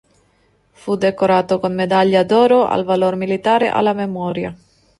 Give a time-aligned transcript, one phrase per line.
[0.71, 4.51] Fu decorato con Medaglia d'oro al valor militare alla memoria.